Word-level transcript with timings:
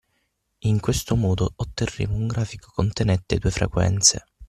In 0.61 0.79
questo 0.79 1.15
modo 1.15 1.53
otterremo 1.57 2.15
un 2.15 2.25
grafico 2.25 2.71
contenente 2.73 3.37
due 3.37 3.51
frequenze. 3.51 4.25